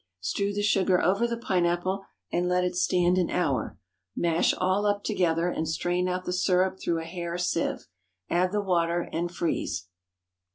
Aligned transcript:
Strew 0.19 0.51
the 0.51 0.63
sugar 0.63 0.99
over 0.99 1.27
the 1.27 1.37
pineapple 1.37 2.05
and 2.31 2.49
let 2.49 2.63
it 2.63 2.75
stand 2.75 3.19
an 3.19 3.29
hour. 3.29 3.77
Mash 4.15 4.51
all 4.57 4.87
up 4.87 5.03
together, 5.03 5.47
and 5.49 5.69
strain 5.69 6.07
out 6.07 6.25
the 6.25 6.33
syrup 6.33 6.79
through 6.79 6.99
a 6.99 7.05
hair 7.05 7.37
sieve. 7.37 7.85
Add 8.27 8.51
the 8.51 8.61
water 8.61 9.07
and 9.13 9.31
freeze. 9.31 9.89